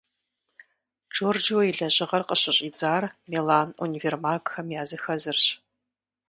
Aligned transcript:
Джорджио 1.13 1.59
и 1.69 1.71
лэжьыгъэр 1.77 2.23
къыщыщӀидзар 2.27 3.03
Милан 3.31 3.69
универмагхэм 3.83 4.67
языхэзырщ. 4.81 5.45